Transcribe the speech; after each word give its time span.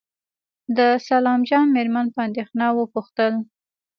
د 0.77 0.79
سلام 1.07 1.39
جان 1.49 1.67
مېرمن 1.75 2.05
په 2.15 2.19
اندېښنه 2.27 2.65
وپوښتل. 2.77 3.33